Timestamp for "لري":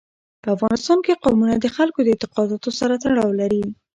3.41-3.63